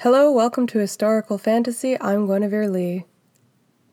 [0.00, 1.98] Hello, welcome to Historical Fantasy.
[1.98, 3.06] I'm Guenevere Lee.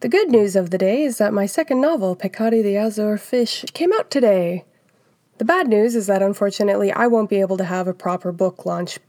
[0.01, 3.63] The good news of the day is that my second novel, Peccato the Azure Fish,
[3.73, 4.65] came out today.
[5.37, 8.65] The bad news is that unfortunately I won't be able to have a proper book
[8.65, 8.99] launch.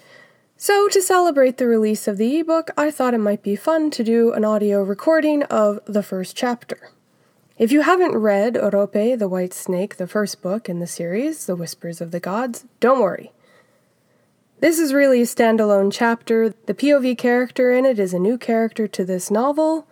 [0.57, 4.05] So, to celebrate the release of the ebook, I thought it might be fun to
[4.05, 6.91] do an audio recording of the first chapter.
[7.59, 11.57] If you haven't read Orope the White Snake, the first book in the series, The
[11.57, 13.33] Whispers of the Gods, don't worry.
[14.65, 16.49] This is really a standalone chapter.
[16.49, 19.87] The POV character in it is a new character to this novel.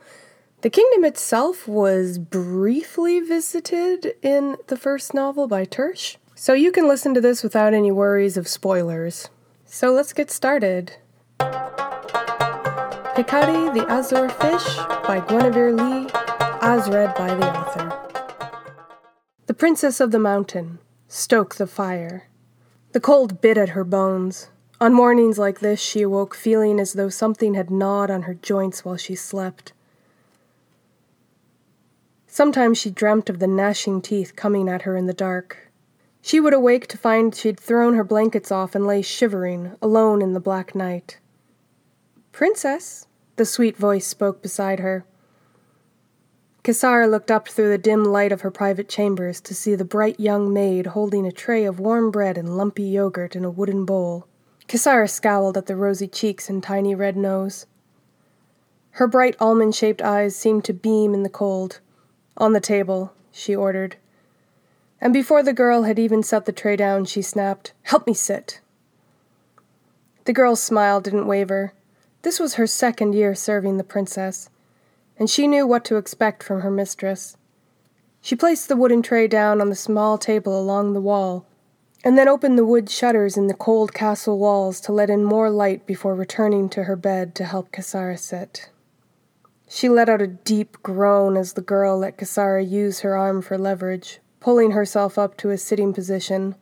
[0.63, 6.89] The kingdom itself was briefly visited in the first novel by Tersh, so you can
[6.89, 9.29] listen to this without any worries of spoilers.
[9.67, 10.97] So let's get started.
[13.15, 16.09] Peccato the Azure Fish by Guenevere Lee,
[16.63, 17.93] as read by the author.
[19.45, 20.79] The Princess of the Mountain,
[21.09, 22.31] stoke the fire.
[22.93, 24.49] The cold bit at her bones.
[24.83, 28.85] On mornings like this, she awoke feeling as though something had gnawed on her joints
[28.85, 29.73] while she slept.
[32.27, 35.71] Sometimes she dreamt of the gnashing teeth coming at her in the dark.
[36.21, 40.33] She would awake to find she'd thrown her blankets off and lay shivering, alone in
[40.33, 41.21] the black night.
[42.33, 45.05] Princess, the sweet voice spoke beside her.
[46.65, 50.19] Kisara looked up through the dim light of her private chambers to see the bright
[50.19, 54.27] young maid holding a tray of warm bread and lumpy yogurt in a wooden bowl.
[54.73, 57.67] Kisara scowled at the rosy cheeks and tiny red nose.
[58.93, 61.81] Her bright almond shaped eyes seemed to beam in the cold.
[62.39, 63.97] On the table, she ordered.
[64.99, 68.61] And before the girl had even set the tray down, she snapped, Help me sit.
[70.25, 71.75] The girl's smile didn't waver.
[72.23, 74.49] This was her second year serving the princess,
[75.19, 77.37] and she knew what to expect from her mistress.
[78.23, 81.45] She placed the wooden tray down on the small table along the wall
[82.05, 85.51] and then opened the wood shutters in the cold castle walls to let in more
[85.51, 88.71] light before returning to her bed to help Kisara sit.
[89.69, 93.57] She let out a deep groan as the girl let Kisara use her arm for
[93.57, 96.57] leverage, pulling herself up to a sitting position.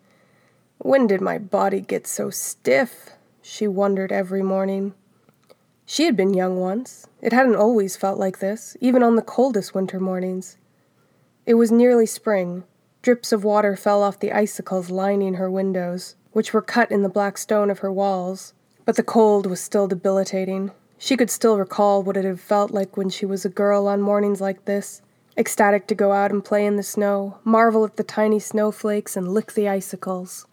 [0.78, 3.10] When did my body get so stiff?
[3.42, 4.94] She wondered every morning.
[5.86, 7.08] She had been young once.
[7.20, 10.56] It hadn't always felt like this, even on the coldest winter mornings.
[11.46, 12.62] It was nearly spring,
[13.02, 17.08] Drips of water fell off the icicles lining her windows, which were cut in the
[17.08, 18.52] black stone of her walls.
[18.84, 20.70] But the cold was still debilitating.
[20.98, 24.02] She could still recall what it had felt like when she was a girl on
[24.02, 25.00] mornings like this,
[25.34, 29.32] ecstatic to go out and play in the snow, marvel at the tiny snowflakes, and
[29.32, 30.46] lick the icicles.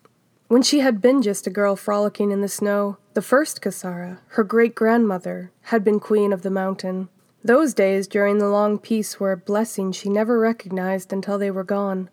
[0.47, 4.45] When she had been just a girl frolicking in the snow, the first Kisara, her
[4.45, 7.09] great grandmother, had been queen of the mountain.
[7.43, 11.65] Those days during the long peace were a blessing she never recognized until they were
[11.65, 12.09] gone.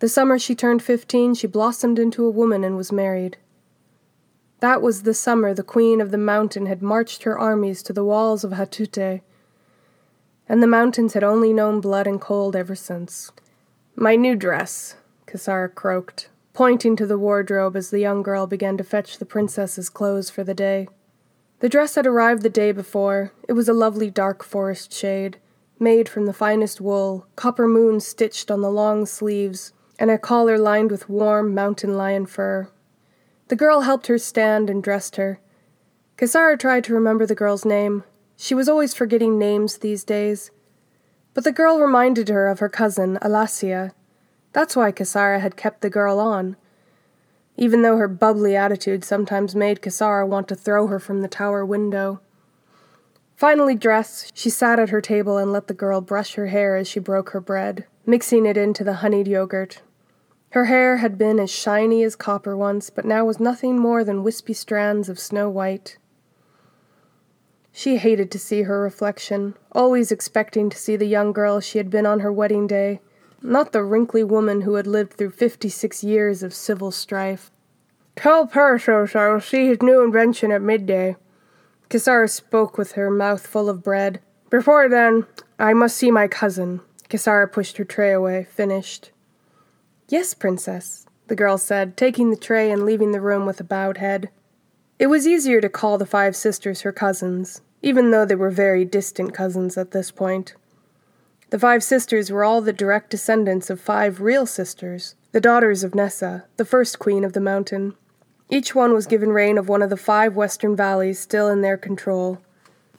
[0.00, 3.36] The summer she turned fifteen, she blossomed into a woman and was married.
[4.60, 8.04] That was the summer the queen of the mountain had marched her armies to the
[8.04, 9.20] walls of Hatute,
[10.48, 13.30] and the mountains had only known blood and cold ever since.
[13.94, 14.96] My new dress,
[15.26, 19.90] Kisara croaked, pointing to the wardrobe as the young girl began to fetch the princess's
[19.90, 20.88] clothes for the day.
[21.58, 23.32] The dress had arrived the day before.
[23.46, 25.36] It was a lovely dark forest shade,
[25.78, 30.58] made from the finest wool, copper moon stitched on the long sleeves, and a collar
[30.58, 32.68] lined with warm mountain lion fur.
[33.48, 35.40] The girl helped her stand and dressed her.
[36.16, 38.04] Kisara tried to remember the girl's name.
[38.36, 40.50] She was always forgetting names these days.
[41.34, 43.92] But the girl reminded her of her cousin, Alasia.
[44.52, 46.56] That's why Kisara had kept the girl on.
[47.58, 51.64] Even though her bubbly attitude sometimes made Kisara want to throw her from the tower
[51.64, 52.20] window.
[53.36, 56.88] Finally dressed, she sat at her table and let the girl brush her hair as
[56.88, 59.82] she broke her bread, mixing it into the honeyed yogurt.
[60.50, 64.24] Her hair had been as shiny as copper once, but now was nothing more than
[64.24, 65.96] wispy strands of snow white.
[67.72, 71.88] She hated to see her reflection, always expecting to see the young girl she had
[71.88, 73.00] been on her wedding day,
[73.40, 77.52] not the wrinkly woman who had lived through fifty six years of civil strife.
[78.16, 81.16] Tell Perithos I will see his new invention at midday.
[81.88, 84.20] Kisara spoke with her mouth full of bread.
[84.50, 85.26] Before then,
[85.60, 86.80] I must see my cousin.
[87.08, 89.12] Kisara pushed her tray away, finished.
[90.10, 93.98] Yes, Princess, the girl said, taking the tray and leaving the room with a bowed
[93.98, 94.28] head.
[94.98, 98.84] It was easier to call the five sisters her cousins, even though they were very
[98.84, 100.56] distant cousins at this point.
[101.50, 105.94] The five sisters were all the direct descendants of five real sisters, the daughters of
[105.94, 107.94] Nessa, the first queen of the mountain.
[108.50, 111.76] Each one was given reign of one of the five western valleys still in their
[111.76, 112.40] control,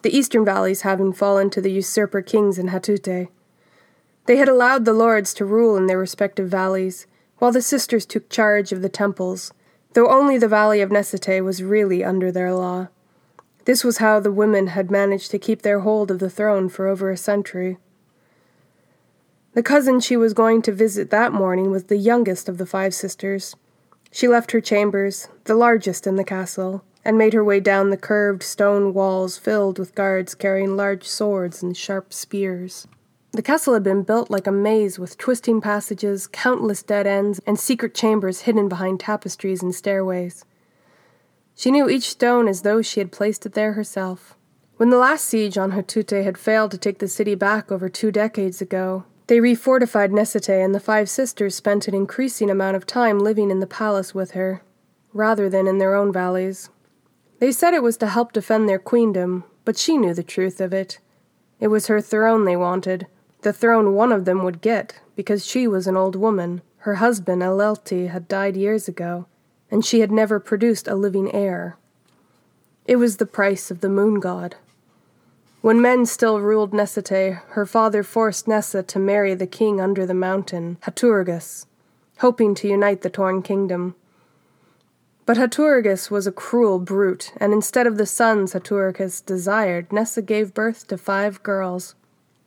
[0.01, 3.27] the eastern valleys having fallen to the usurper kings in Hatute.
[4.31, 7.05] They had allowed the lords to rule in their respective valleys,
[7.39, 9.51] while the sisters took charge of the temples,
[9.91, 12.87] though only the valley of Nesete was really under their law.
[13.65, 16.87] This was how the women had managed to keep their hold of the throne for
[16.87, 17.77] over a century.
[19.51, 22.93] The cousin she was going to visit that morning was the youngest of the five
[22.93, 23.57] sisters.
[24.13, 27.97] She left her chambers, the largest in the castle, and made her way down the
[27.97, 32.87] curved stone walls filled with guards carrying large swords and sharp spears.
[33.33, 37.57] The castle had been built like a maze with twisting passages, countless dead ends, and
[37.57, 40.43] secret chambers hidden behind tapestries and stairways.
[41.55, 44.35] She knew each stone as though she had placed it there herself.
[44.75, 48.11] When the last siege on Hatute had failed to take the city back over two
[48.11, 53.17] decades ago, they refortified Nesete, and the five sisters spent an increasing amount of time
[53.17, 54.61] living in the palace with her,
[55.13, 56.69] rather than in their own valleys.
[57.39, 60.73] They said it was to help defend their queendom, but she knew the truth of
[60.73, 60.99] it.
[61.61, 63.07] It was her throne they wanted,
[63.41, 66.61] the throne one of them would get, because she was an old woman.
[66.77, 69.27] Her husband, Elelti, had died years ago,
[69.69, 71.77] and she had never produced a living heir.
[72.85, 74.55] It was the price of the moon god.
[75.61, 80.15] When men still ruled Nesete, her father forced Nessa to marry the king under the
[80.15, 81.67] mountain, Haturgus,
[82.17, 83.93] hoping to unite the torn kingdom.
[85.27, 90.55] But Haturgus was a cruel brute, and instead of the sons Haturgus desired, Nessa gave
[90.55, 91.93] birth to five girls.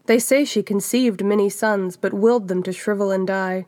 [0.06, 3.66] They say she conceived many sons, but willed them to shrivel and die.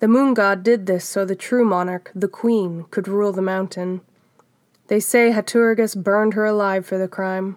[0.00, 4.00] The moon god did this so the true monarch, the queen, could rule the mountain.
[4.88, 7.56] They say Haturgus burned her alive for the crime.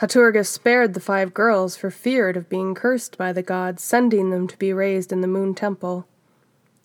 [0.00, 4.46] Haturgus spared the five girls for fear of being cursed by the gods, sending them
[4.46, 6.06] to be raised in the moon temple.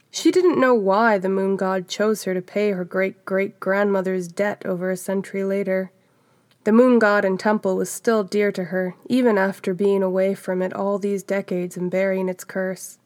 [0.09, 4.27] She didn't know why the moon god chose her to pay her great great grandmother's
[4.27, 5.91] debt over a century later.
[6.63, 10.61] The moon god and temple was still dear to her, even after being away from
[10.61, 12.99] it all these decades and bearing its curse.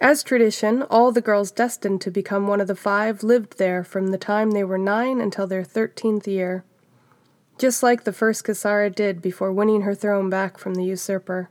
[0.00, 4.08] As tradition, all the girls destined to become one of the five lived there from
[4.08, 6.62] the time they were nine until their thirteenth year,
[7.58, 11.50] just like the first Kisara did before winning her throne back from the usurper.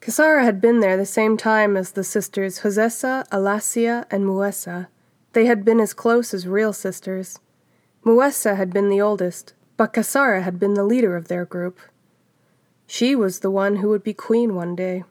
[0.00, 4.88] Kisara had been there the same time as the sisters Hozessa, Alasia, and Muessa.
[5.34, 7.38] They had been as close as real sisters.
[8.04, 11.78] Muessa had been the oldest, but Kisara had been the leader of their group.
[12.86, 15.04] She was the one who would be queen one day.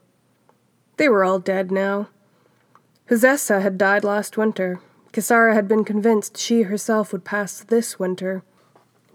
[0.98, 2.10] They were all dead now.
[3.10, 4.80] Huzessa had died last winter.
[5.12, 8.44] Kisara had been convinced she herself would pass this winter.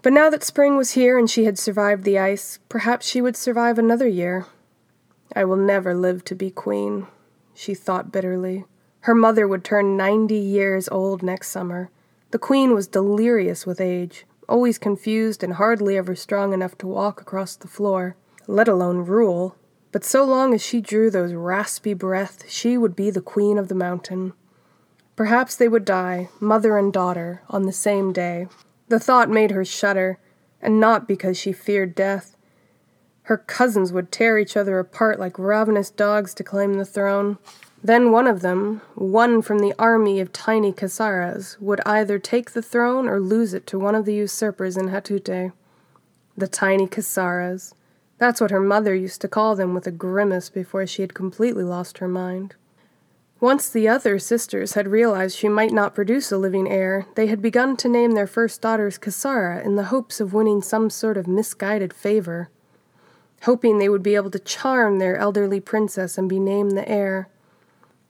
[0.01, 3.35] But now that spring was here and she had survived the ice, perhaps she would
[3.35, 4.45] survive another year.
[5.35, 7.07] I will never live to be queen,
[7.53, 8.65] she thought bitterly.
[9.01, 11.89] Her mother would turn ninety years old next summer.
[12.31, 17.21] The queen was delirious with age always confused and hardly ever strong enough to walk
[17.21, 18.17] across the floor,
[18.47, 19.55] let alone rule.
[19.91, 23.69] But so long as she drew those raspy breaths, she would be the queen of
[23.69, 24.33] the mountain.
[25.15, 28.47] Perhaps they would die, mother and daughter, on the same day.
[28.87, 30.19] The thought made her shudder,
[30.61, 32.35] and not because she feared death.
[33.23, 37.37] Her cousins would tear each other apart like ravenous dogs to claim the throne.
[37.83, 42.61] Then one of them, one from the army of tiny Kisaras, would either take the
[42.61, 45.53] throne or lose it to one of the usurpers in Hatute.
[46.37, 47.73] The tiny Kisaras.
[48.17, 51.63] That's what her mother used to call them with a grimace before she had completely
[51.63, 52.55] lost her mind.
[53.39, 57.41] Once the other sisters had realized she might not produce a living heir, they had
[57.41, 61.25] begun to name their first daughters Kisara in the hopes of winning some sort of
[61.25, 62.49] misguided favor,
[63.43, 67.29] hoping they would be able to charm their elderly princess and be named the heir.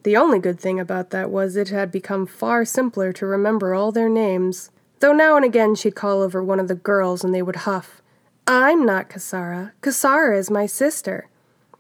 [0.03, 3.91] The only good thing about that was it had become far simpler to remember all
[3.91, 7.41] their names, though now and again she'd call over one of the girls and they
[7.41, 8.01] would huff,
[8.47, 9.73] I'm not Kisara.
[9.81, 11.27] Kisara is my sister.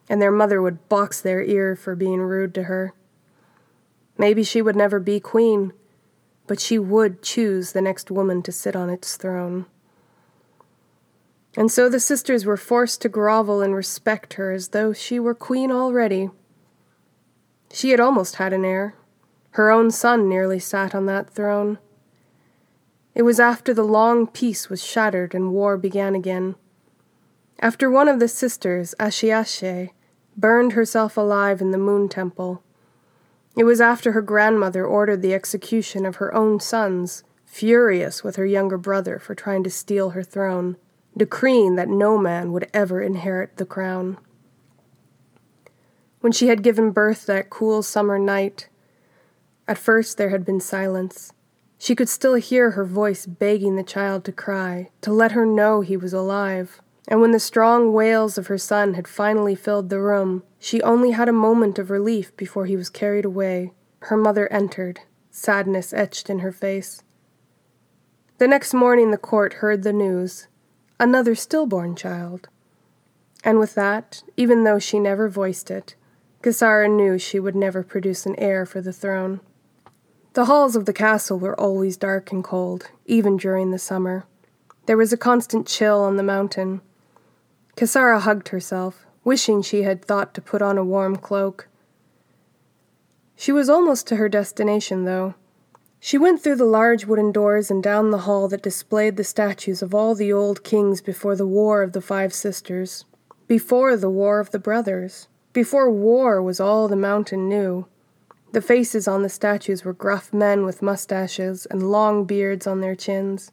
[0.09, 2.93] And their mother would box their ear for being rude to her.
[4.17, 5.71] Maybe she would never be queen,
[6.45, 9.65] but she would choose the next woman to sit on its throne.
[11.55, 15.35] And so the sisters were forced to grovel and respect her as though she were
[15.35, 16.29] queen already.
[17.71, 18.95] She had almost had an heir.
[19.51, 21.77] Her own son nearly sat on that throne.
[23.15, 26.55] It was after the long peace was shattered and war began again.
[27.59, 29.89] After one of the sisters, Ashiashe,
[30.37, 32.63] burned herself alive in the moon temple.
[33.57, 38.45] It was after her grandmother ordered the execution of her own sons, furious with her
[38.45, 40.77] younger brother for trying to steal her throne,
[41.17, 44.17] decreeing that no man would ever inherit the crown
[46.21, 48.67] when she had given birth that cool summer night.
[49.67, 51.31] At first there had been silence.
[51.77, 55.81] She could still hear her voice begging the child to cry, to let her know
[55.81, 56.81] he was alive.
[57.07, 61.11] And when the strong wails of her son had finally filled the room, she only
[61.11, 63.71] had a moment of relief before he was carried away.
[64.01, 64.99] Her mother entered,
[65.31, 67.01] sadness etched in her face.
[68.39, 70.47] The next morning the court heard the news
[70.99, 72.49] another stillborn child.
[73.43, 75.95] And with that, even though she never voiced it,
[76.41, 79.41] Kisara knew she would never produce an heir for the throne.
[80.33, 84.23] The halls of the castle were always dark and cold, even during the summer.
[84.85, 86.81] There was a constant chill on the mountain.
[87.75, 91.67] Kisara hugged herself, wishing she had thought to put on a warm cloak.
[93.35, 95.35] She was almost to her destination, though.
[95.99, 99.81] She went through the large wooden doors and down the hall that displayed the statues
[99.81, 103.03] of all the old kings before the War of the Five Sisters,
[103.47, 107.85] before the War of the Brothers, before war was all the mountain knew.
[108.51, 112.95] The faces on the statues were gruff men with mustaches and long beards on their
[112.95, 113.51] chins,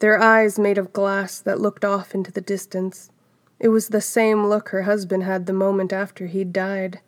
[0.00, 3.10] their eyes made of glass that looked off into the distance.
[3.58, 7.00] It was the same look her husband had the moment after he'd died.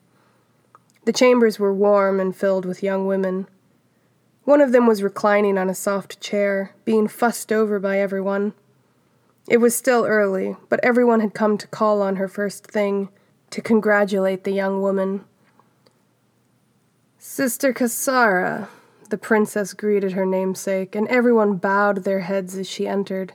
[1.05, 3.49] The chambers were warm and filled with young women.
[4.45, 8.53] One of them was reclining on a soft chair, being fussed over by everyone.
[9.49, 13.09] It was still early, but everyone had come to call on her first thing,
[13.53, 15.25] to congratulate the young woman.
[17.19, 18.69] Sister Kisara,
[19.11, 23.35] the princess greeted her namesake, and everyone bowed their heads as she entered.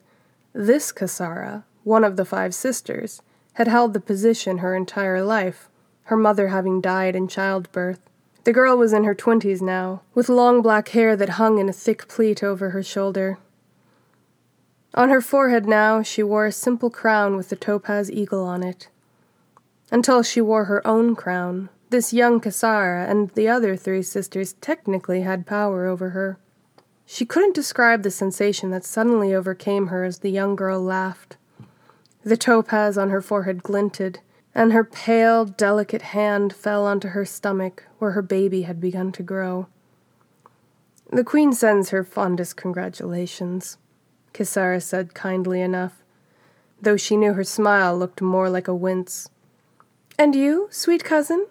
[0.53, 3.21] This Kisara, one of the five sisters,
[3.53, 5.69] had held the position her entire life,
[6.05, 7.99] her mother having died in childbirth.
[8.43, 11.73] The girl was in her twenties now, with long black hair that hung in a
[11.73, 13.37] thick pleat over her shoulder.
[14.95, 18.89] On her forehead now she wore a simple crown with a topaz eagle on it.
[19.91, 25.21] Until she wore her own crown, this young Kisara and the other three sisters technically
[25.21, 26.37] had power over her.
[27.05, 31.37] She couldn't describe the sensation that suddenly overcame her as the young girl laughed.
[32.23, 34.19] The topaz on her forehead glinted,
[34.53, 39.23] and her pale, delicate hand fell onto her stomach where her baby had begun to
[39.23, 39.67] grow.
[41.13, 43.77] The Queen sends her fondest congratulations,
[44.33, 46.03] Kisara said kindly enough,
[46.81, 49.29] though she knew her smile looked more like a wince.
[50.19, 51.45] And you, sweet cousin?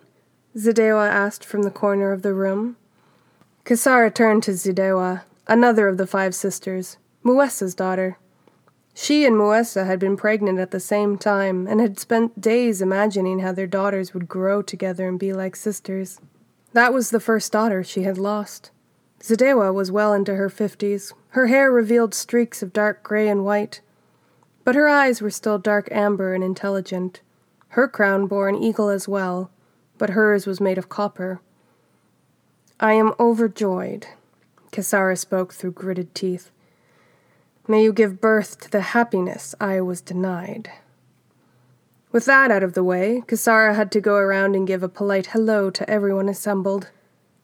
[0.57, 2.77] Zidewa asked from the corner of the room.
[3.65, 8.19] Kisara turned to Zidewa, another of the five sisters, Muesa's daughter.
[8.93, 13.39] She and Muesa had been pregnant at the same time and had spent days imagining
[13.41, 16.21] how their daughters would grow together and be like sisters.
[16.73, 18.71] That was the first daughter she had lost.
[19.21, 21.13] Zidewa was well into her fifties.
[21.31, 23.81] Her hair revealed streaks of dark gray and white,
[24.65, 27.21] but her eyes were still dark amber and intelligent.
[27.71, 29.51] Her crown bore an eagle as well,
[29.99, 31.41] but hers was made of copper.
[32.79, 34.07] I am overjoyed,
[34.71, 36.51] Kisara spoke through gritted teeth.
[37.69, 40.71] May you give birth to the happiness I was denied.
[42.13, 45.27] With that out of the way, Kisara had to go around and give a polite
[45.29, 46.91] hello to everyone assembled.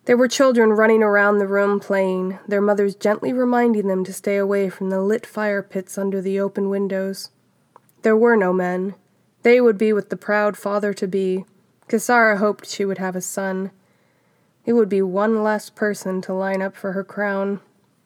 [0.05, 4.37] There were children running around the room playing, their mothers gently reminding them to stay
[4.37, 7.31] away from the lit fire pits under the open windows.
[8.03, 8.95] There were no men.
[9.43, 11.45] They would be with the proud father to be.
[11.89, 13.71] Kisara hoped she would have a son.
[14.65, 17.61] It would be one less person to line up for her crown.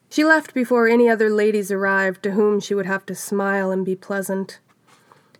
[0.09, 3.85] She left before any other ladies arrived to whom she would have to smile and
[3.85, 4.61] be pleasant.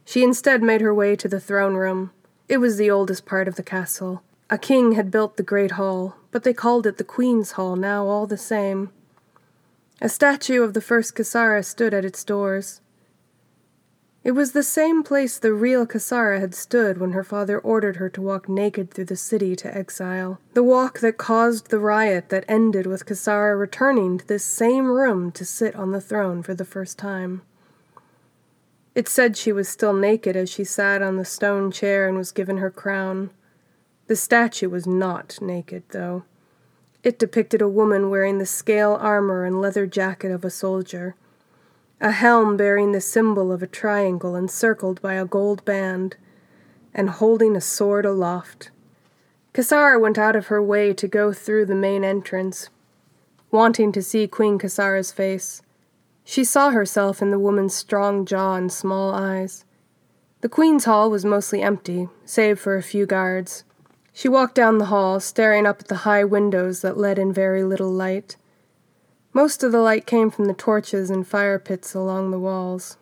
[0.05, 2.11] She instead made her way to the throne room.
[2.49, 4.23] It was the oldest part of the castle.
[4.51, 8.07] A king had built the great hall, but they called it the Queen's Hall now
[8.07, 8.91] all the same.
[10.01, 12.81] A statue of the first Kisara stood at its doors.
[14.27, 18.09] It was the same place the real Kisara had stood when her father ordered her
[18.09, 20.41] to walk naked through the city to exile.
[20.53, 25.31] The walk that caused the riot that ended with Kisara returning to this same room
[25.31, 27.43] to sit on the throne for the first time.
[28.97, 32.33] It said she was still naked as she sat on the stone chair and was
[32.33, 33.31] given her crown.
[34.09, 36.25] The statue was not naked, though.
[37.05, 41.15] It depicted a woman wearing the scale armor and leather jacket of a soldier
[42.01, 46.17] a helm bearing the symbol of a triangle encircled by a gold band,
[46.93, 48.71] and holding a sword aloft.
[49.55, 52.69] Kisara went out of her way to go through the main entrance,
[53.51, 55.63] wanting to see Queen Kisara's face.
[56.25, 59.65] She saw herself in the woman's strong jaw and small eyes.
[60.43, 63.65] The Queen's Hall was mostly empty, save for a few guards.
[64.13, 67.65] She walked down the hall, staring up at the high windows that let in very
[67.65, 68.37] little light.
[69.37, 72.97] Most of the light came from the torches and fire pits along the walls.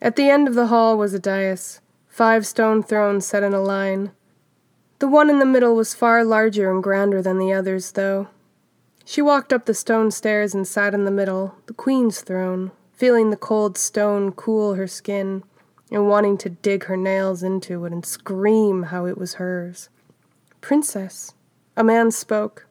[0.00, 3.60] At the end of the hall was a dais, five stone thrones set in a
[3.60, 4.12] line.
[4.98, 8.28] The one in the middle was far larger and grander than the others, though.
[9.04, 13.28] She walked up the stone stairs and sat in the middle, the queen's throne, feeling
[13.28, 15.44] the cold stone cool her skin
[15.90, 19.90] and wanting to dig her nails into it and scream how it was hers.
[20.62, 21.34] Princess,
[21.76, 22.65] a man spoke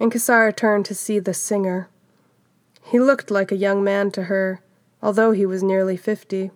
[0.00, 1.88] and Kisara turned to see the singer.
[2.82, 4.60] He looked like a young man to her,
[5.02, 6.50] although he was nearly fifty.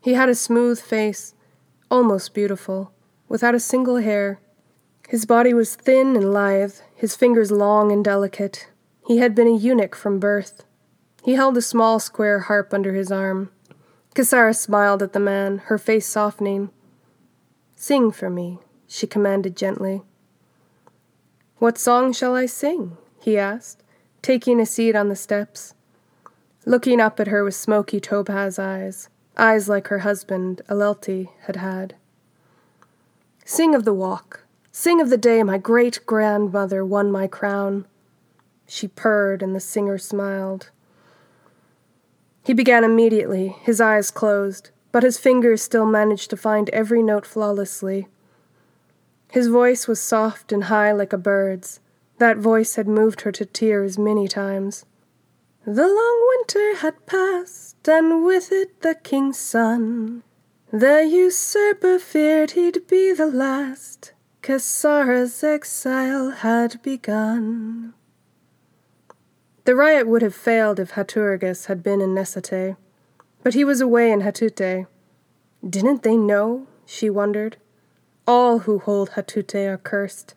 [0.00, 1.34] He had a smooth face,
[1.90, 2.92] almost beautiful,
[3.28, 4.40] without a single hair.
[5.08, 8.68] His body was thin and lithe, his fingers long and delicate.
[9.06, 10.64] He had been a eunuch from birth.
[11.24, 13.50] He held a small square harp under his arm.
[14.14, 16.70] Kisara smiled at the man, her face softening.
[17.76, 20.02] Sing for me, she commanded gently.
[21.58, 22.96] What song shall I sing?
[23.20, 23.82] he asked,
[24.22, 25.74] taking a seat on the steps.
[26.64, 31.96] Looking up at her with smoky topaz eyes, eyes like her husband, Alelti, had had.
[33.44, 37.86] Sing of the walk, sing of the day my great grandmother won my crown.
[38.68, 40.70] She purred, and the singer smiled.
[42.44, 47.26] He began immediately, his eyes closed, but his fingers still managed to find every note
[47.26, 48.06] flawlessly.
[49.30, 51.80] His voice was soft and high like a bird's.
[52.18, 54.86] That voice had moved her to tears many times.
[55.66, 60.22] The long winter had passed, and with it the king's son.
[60.72, 64.12] The usurper feared he'd be the last.
[64.42, 67.92] Kisara's exile had begun.
[69.64, 72.76] The riot would have failed if Haturgus had been in Nesete,
[73.42, 74.86] but he was away in Hatute.
[75.68, 76.66] Didn't they know?
[76.86, 77.58] she wondered.
[78.28, 80.34] All who hold Hatute are cursed.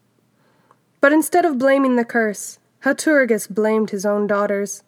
[1.02, 4.84] But instead of blaming the curse, Haturgus blamed his own daughters.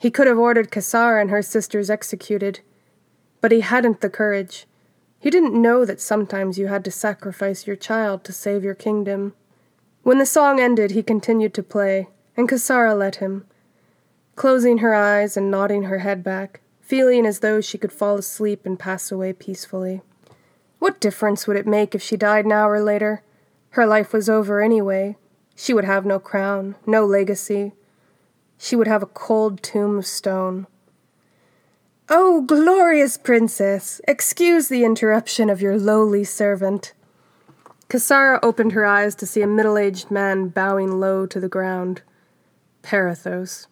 [0.00, 2.58] He could have ordered Kisara and her sisters executed,
[3.40, 4.66] but he hadn't the courage.
[5.20, 9.34] He didn't know that sometimes you had to sacrifice your child to save your kingdom.
[10.02, 13.46] When the song ended, he continued to play, and Kisara let him,
[14.34, 18.66] closing her eyes and nodding her head back, feeling as though she could fall asleep
[18.66, 20.02] and pass away peacefully.
[20.78, 23.22] What difference would it make if she died an hour later?
[23.70, 25.16] Her life was over anyway.
[25.54, 27.72] She would have no crown, no legacy.
[28.58, 30.66] She would have a cold tomb of stone.
[32.08, 34.00] Oh, glorious princess!
[34.08, 36.94] Excuse the interruption of your lowly servant.
[37.88, 42.02] Kisara opened her eyes to see a middle aged man bowing low to the ground.
[42.82, 43.66] Perithos.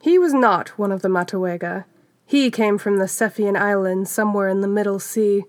[0.00, 1.84] He was not one of the Matawega.
[2.24, 5.44] He came from the Cephian Islands somewhere in the Middle Sea.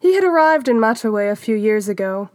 [0.00, 2.30] He had arrived in Mataway a few years ago.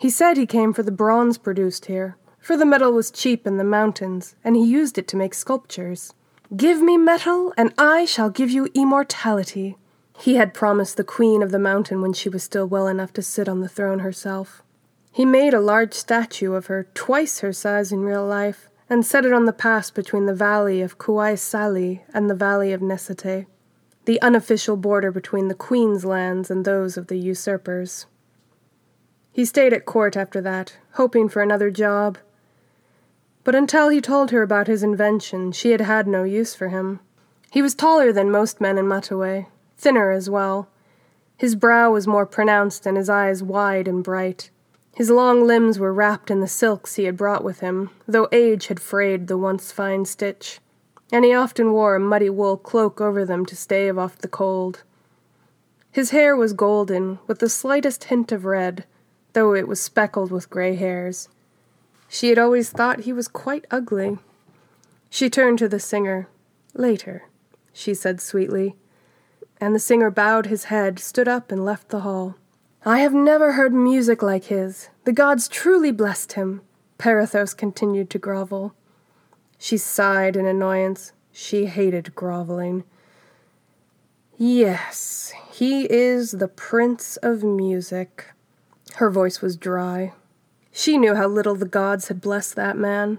[0.00, 3.58] He said he came for the bronze produced here, for the metal was cheap in
[3.58, 6.12] the mountains, and he used it to make sculptures.
[6.56, 9.76] Give me metal, and I shall give you immortality.
[10.18, 13.22] He had promised the queen of the mountain when she was still well enough to
[13.22, 14.62] sit on the throne herself.
[15.12, 19.24] He made a large statue of her, twice her size in real life, and set
[19.24, 23.46] it on the pass between the valley of Kuai Sali and the valley of Nesete,
[24.06, 28.06] the unofficial border between the Queen's lands and those of the usurpers.
[29.32, 32.16] He stayed at court after that, hoping for another job.
[33.44, 37.00] But until he told her about his invention, she had had no use for him.
[37.50, 40.68] He was taller than most men in Mataway, thinner as well.
[41.36, 44.50] His brow was more pronounced and his eyes wide and bright.
[44.94, 48.68] His long limbs were wrapped in the silks he had brought with him, though age
[48.68, 50.60] had frayed the once fine stitch,
[51.12, 54.82] and he often wore a muddy wool cloak over them to stave off the cold.
[55.90, 58.84] His hair was golden, with the slightest hint of red,
[59.32, 61.28] though it was speckled with gray hairs.
[62.08, 64.18] She had always thought he was quite ugly.
[65.10, 66.28] She turned to the singer.
[66.74, 67.24] Later,
[67.72, 68.76] she said sweetly,
[69.60, 72.36] and the singer bowed his head, stood up, and left the hall.
[72.84, 74.90] I have never heard music like his.
[75.04, 76.60] The gods truly blessed him.
[76.98, 78.74] Perithos continued to grovel.
[79.58, 81.12] She sighed in annoyance.
[81.32, 82.84] She hated groveling.
[84.36, 88.32] Yes, he is the prince of music.
[88.96, 90.12] Her voice was dry.
[90.72, 93.18] She knew how little the gods had blessed that man.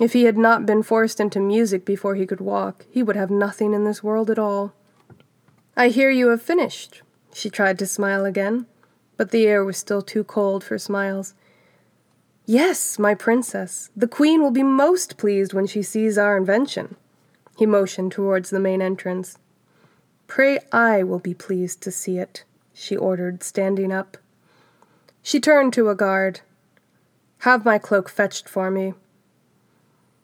[0.00, 3.30] If he had not been forced into music before he could walk, he would have
[3.30, 4.72] nothing in this world at all.
[5.76, 7.02] I hear you have finished.
[7.34, 8.66] She tried to smile again
[9.16, 11.34] but the air was still too cold for smiles.
[12.44, 16.96] Yes, my princess, the queen will be most pleased when she sees our invention.
[17.56, 19.38] He motioned towards the main entrance.
[20.26, 24.16] Pray I will be pleased to see it, she ordered, standing up.
[25.22, 26.40] She turned to a guard.
[27.40, 28.94] Have my cloak fetched for me.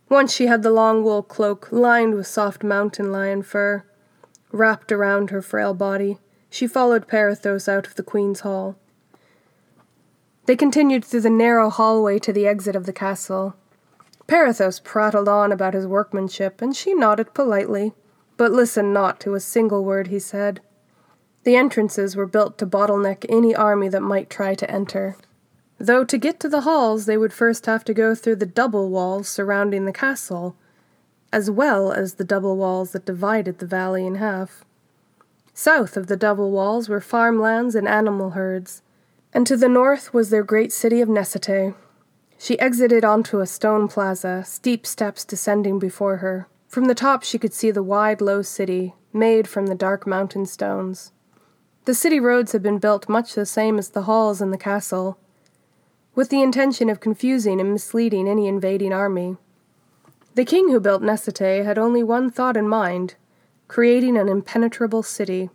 [0.08, 3.84] Once she had the long wool cloak lined with soft mountain lion fur
[4.50, 6.18] wrapped around her frail body.
[6.50, 8.76] She followed Perithos out of the queen's hall.
[10.48, 13.54] They continued through the narrow hallway to the exit of the castle.
[14.26, 17.92] Perithos prattled on about his workmanship, and she nodded politely,
[18.38, 20.62] but listened not to a single word he said.
[21.44, 25.18] The entrances were built to bottleneck any army that might try to enter.
[25.76, 28.88] Though to get to the halls they would first have to go through the double
[28.88, 30.56] walls surrounding the castle,
[31.30, 34.64] as well as the double walls that divided the valley in half.
[35.52, 38.80] South of the double walls were farmlands and animal herds,
[39.32, 41.74] and to the north was their great city of Nesete.
[42.38, 46.48] She exited onto a stone plaza, steep steps descending before her.
[46.68, 50.46] From the top she could see the wide, low city, made from the dark mountain
[50.46, 51.12] stones.
[51.84, 55.18] The city roads had been built much the same as the halls in the castle,
[56.14, 59.36] with the intention of confusing and misleading any invading army.
[60.34, 63.14] The king who built Nesete had only one thought in mind
[63.68, 65.50] creating an impenetrable city.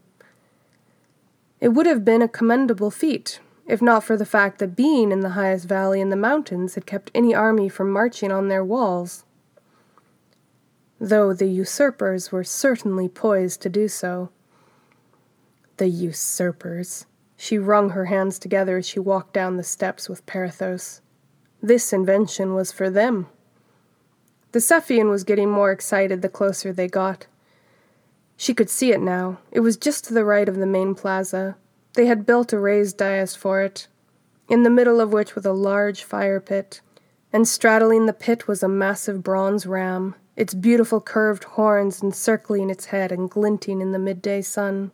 [1.60, 5.22] It would have been a commendable feat, if not for the fact that being in
[5.22, 9.24] the highest valley in the mountains had kept any army from marching on their walls.
[11.00, 14.30] Though the usurpers were certainly poised to do so.
[15.78, 17.06] The usurpers.
[17.36, 21.02] She wrung her hands together as she walked down the steps with Perithos.
[21.62, 23.28] This invention was for them.
[24.52, 27.28] The Cephian was getting more excited the closer they got.
[28.38, 29.40] She could see it now.
[29.52, 31.56] It was just to the right of the main plaza.
[31.94, 33.88] They had built a raised dais for it,
[34.50, 36.82] in the middle of which was a large fire pit,
[37.32, 42.86] and straddling the pit was a massive bronze ram, its beautiful curved horns encircling its
[42.86, 44.92] head and glinting in the midday sun.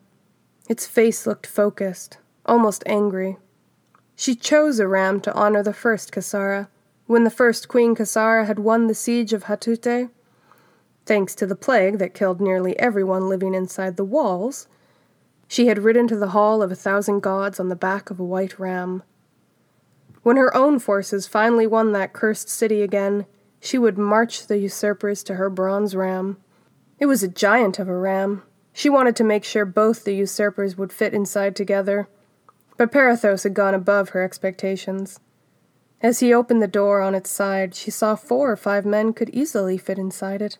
[0.67, 3.37] Its face looked focused, almost angry.
[4.15, 6.67] She chose a ram to honor the first Kisara,
[7.07, 10.09] when the first Queen Kisara had won the siege of Hatute.
[11.05, 14.67] Thanks to the plague that killed nearly everyone living inside the walls,
[15.49, 18.23] she had ridden to the hall of a thousand gods on the back of a
[18.23, 19.01] white ram.
[20.21, 23.25] When her own forces finally won that cursed city again,
[23.59, 26.37] she would march the usurpers to her bronze ram.
[26.99, 28.43] It was a giant of a ram.
[28.73, 32.07] She wanted to make sure both the usurpers would fit inside together,
[32.77, 35.19] but Perithos had gone above her expectations.
[35.99, 39.31] As he opened the door on its side, she saw four or five men could
[39.31, 40.59] easily fit inside it.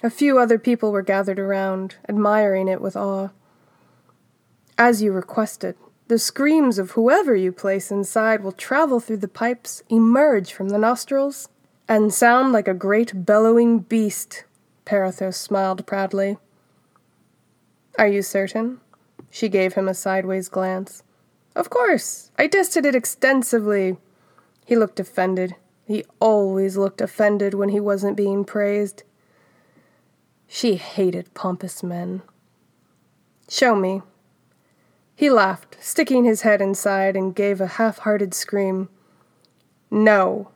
[0.00, 3.30] A few other people were gathered around, admiring it with awe.
[4.76, 5.76] As you requested,
[6.08, 10.78] the screams of whoever you place inside will travel through the pipes, emerge from the
[10.78, 11.48] nostrils,
[11.88, 14.44] and sound like a great bellowing beast.
[14.84, 16.38] Perithos smiled proudly.
[17.98, 18.80] Are you certain?
[19.30, 21.02] She gave him a sideways glance.
[21.54, 22.32] Of course.
[22.36, 23.96] I tested it extensively.
[24.66, 25.54] He looked offended.
[25.86, 29.04] He always looked offended when he wasn't being praised.
[30.48, 32.22] She hated pompous men.
[33.48, 34.02] Show me,
[35.16, 38.88] he laughed, sticking his head inside, and gave a half hearted scream.
[39.90, 40.50] No.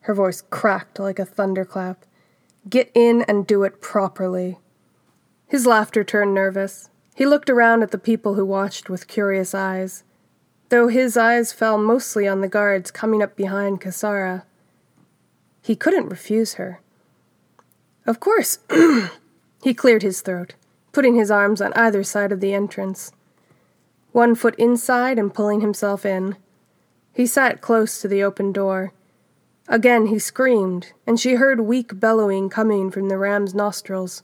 [0.00, 2.04] Her voice cracked like a thunderclap.
[2.68, 4.58] Get in and do it properly.
[5.46, 6.90] His laughter turned nervous.
[7.14, 10.02] He looked around at the people who watched with curious eyes,
[10.68, 14.42] though his eyes fell mostly on the guards coming up behind Kisara.
[15.62, 16.80] He couldn't refuse her.
[18.04, 18.58] Of course.
[19.62, 20.54] he cleared his throat,
[20.92, 23.12] putting his arms on either side of the entrance
[24.14, 26.36] one foot inside and pulling himself in.
[27.12, 28.92] He sat close to the open door.
[29.66, 34.22] Again he screamed, and she heard weak bellowing coming from the ram's nostrils.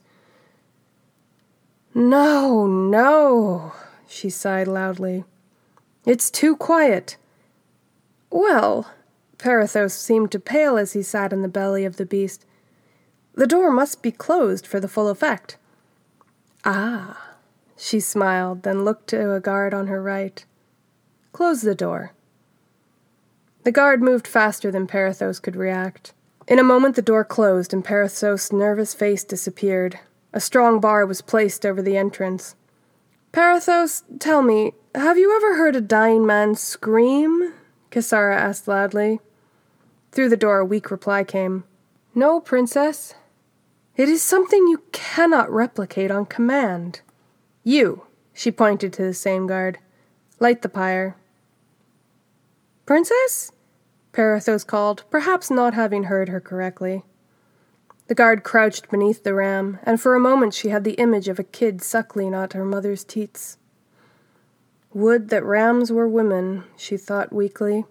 [1.93, 3.73] No, no,
[4.07, 5.25] she sighed loudly.
[6.05, 7.17] It's too quiet.
[8.29, 8.93] Well,
[9.37, 12.45] Perithos seemed to pale as he sat in the belly of the beast.
[13.33, 15.57] The door must be closed for the full effect.
[16.63, 17.30] Ah.
[17.83, 20.45] She smiled, then looked to a guard on her right.
[21.31, 22.13] Close the door.
[23.63, 26.13] The guard moved faster than Perithos could react.
[26.47, 29.97] In a moment, the door closed and Perithos' nervous face disappeared.
[30.31, 32.53] A strong bar was placed over the entrance.
[33.33, 37.51] Perithos, tell me, have you ever heard a dying man scream?
[37.89, 39.21] Kisara asked loudly.
[40.11, 41.63] Through the door, a weak reply came.
[42.13, 43.15] No, princess.
[43.97, 47.01] It is something you cannot replicate on command.
[47.63, 49.77] You, she pointed to the same guard,
[50.39, 51.15] light the pyre.
[52.85, 53.51] Princess?
[54.13, 57.03] Perithos called, perhaps not having heard her correctly.
[58.07, 61.39] The guard crouched beneath the ram, and for a moment she had the image of
[61.39, 63.57] a kid suckling at her mother's teats.
[64.93, 67.85] Would that rams were women, she thought weakly.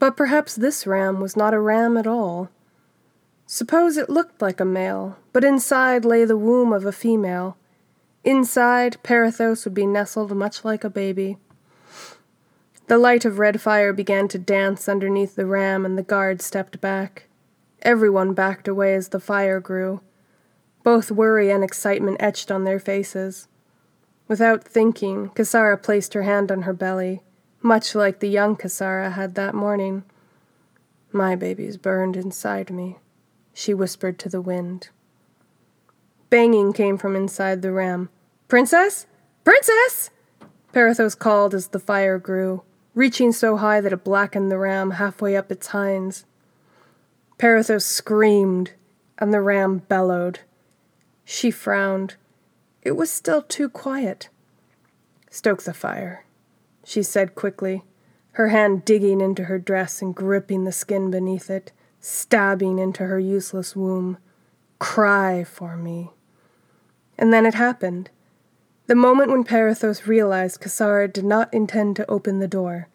[0.00, 2.50] But perhaps this ram was not a ram at all.
[3.46, 7.56] Suppose it looked like a male, but inside lay the womb of a female
[8.24, 11.36] Inside, Perithos would be nestled much like a baby.
[12.86, 16.80] The light of red fire began to dance underneath the ram, and the guard stepped
[16.80, 17.24] back.
[17.82, 20.00] Everyone backed away as the fire grew.
[20.82, 23.46] Both worry and excitement etched on their faces.
[24.26, 27.22] Without thinking, Kisara placed her hand on her belly,
[27.60, 30.02] much like the young Kisara had that morning.
[31.12, 32.96] My baby's burned inside me.
[33.52, 34.88] she whispered to the wind.
[36.28, 38.08] Banging came from inside the ram.
[38.48, 39.06] Princess?
[39.42, 40.10] Princess!
[40.72, 42.62] Perithos called as the fire grew,
[42.94, 46.24] reaching so high that it blackened the ram halfway up its hinds.
[47.38, 48.72] Perithos screamed,
[49.18, 50.40] and the ram bellowed.
[51.24, 52.16] She frowned.
[52.82, 54.28] It was still too quiet.
[55.30, 56.24] Stoke the fire,
[56.84, 57.82] she said quickly,
[58.32, 63.18] her hand digging into her dress and gripping the skin beneath it, stabbing into her
[63.18, 64.18] useless womb.
[64.78, 66.10] Cry for me.
[67.16, 68.10] And then it happened.
[68.86, 72.88] The moment when Perithos realized Kisara did not intend to open the door,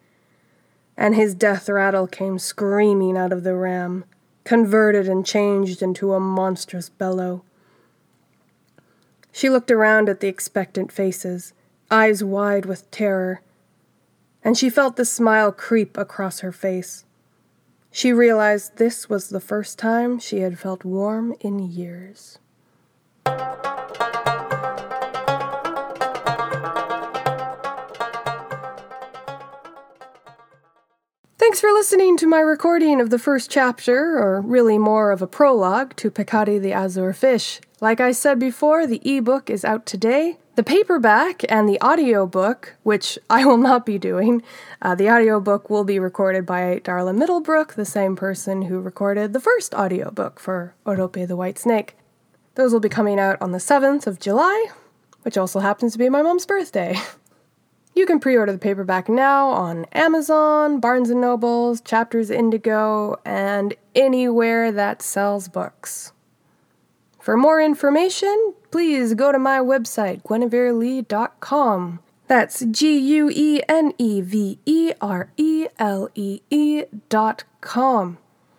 [0.96, 4.04] and his death rattle came screaming out of the ram,
[4.44, 7.42] converted and changed into a monstrous bellow.
[9.32, 11.54] She looked around at the expectant faces,
[11.90, 13.40] eyes wide with terror,
[14.44, 17.04] and she felt the smile creep across her face.
[17.90, 22.38] She realized this was the first time she had felt warm in years.
[31.60, 35.26] Thanks for listening to my recording of the first chapter, or really more of a
[35.26, 37.60] prologue, to Peccato the Azure Fish.
[37.82, 40.38] Like I said before, the ebook is out today.
[40.54, 44.42] The paperback and the audiobook, which I will not be doing,
[44.80, 49.38] uh, the audiobook will be recorded by Darla Middlebrook, the same person who recorded the
[49.38, 51.94] first audiobook for Orope the White Snake.
[52.54, 54.68] Those will be coming out on the 7th of July,
[55.24, 56.96] which also happens to be my mom's birthday.
[58.00, 64.72] You can pre-order the paperback now on Amazon, Barnes & Nobles, Chapters Indigo, and anywhere
[64.72, 66.14] that sells books.
[67.20, 72.00] For more information, please go to my website, gueneverelee.com.
[72.26, 78.16] That's G U E N E V E R E L E E dot com.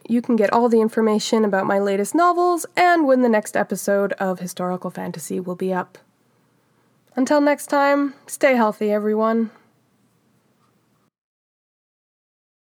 [0.08, 4.14] You can get all the information about my latest novels and when the next episode
[4.20, 5.98] of Historical Fantasy will be up.
[7.16, 9.52] Until next time, stay healthy, everyone.